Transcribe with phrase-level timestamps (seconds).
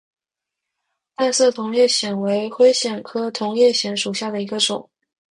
[1.15, 4.89] 淡色同叶藓为灰藓科同叶藓属下的一个种。